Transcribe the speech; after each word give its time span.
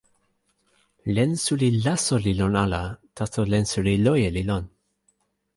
len 1.15 1.31
suli 1.43 1.69
laso 1.85 2.15
li 2.25 2.33
lon 2.39 2.55
ala, 2.63 2.83
taso 3.17 3.41
len 3.51 3.65
suli 3.71 3.93
loje 4.05 4.29
li 4.35 4.43
lon. 4.49 4.65